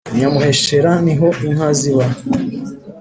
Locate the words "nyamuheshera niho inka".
0.17-1.69